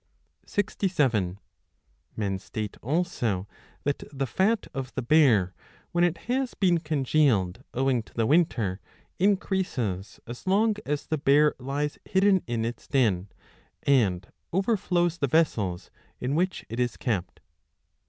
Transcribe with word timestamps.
30 0.47 1.37
Men 2.17 2.39
state 2.39 2.75
also 2.81 3.47
that 3.83 4.03
the 4.11 4.25
fat 4.25 4.65
of 4.73 4.91
the 4.95 5.03
bear, 5.03 5.53
when 5.91 6.03
it 6.03 6.17
has 6.25 6.49
67 6.57 6.57
been 6.59 6.77
congealed 6.79 7.63
owing 7.75 8.01
to 8.01 8.13
the 8.15 8.25
winter, 8.25 8.79
increases 9.19 10.19
as 10.25 10.47
long 10.47 10.73
as 10.87 11.05
the 11.05 11.19
bear 11.19 11.53
lies 11.59 11.99
hidden 12.03 12.41
in 12.47 12.65
its 12.65 12.87
den, 12.87 13.29
and 13.83 14.31
overflows 14.51 15.19
the 15.19 15.27
vessels 15.27 15.91
in 16.19 16.33
which 16.33 16.65
it 16.67 16.79
is 16.79 16.97
kept. 16.97 17.39